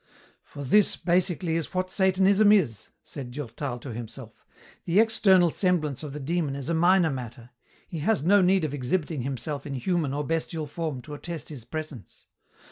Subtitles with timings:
[0.43, 4.43] "For this, basically, is what Satanism is," said Durtal to himself.
[4.85, 7.51] "The external semblance of the Demon is a minor matter.
[7.87, 11.65] He has no need of exhibiting himself in human or bestial form to attest his
[11.65, 12.25] presence.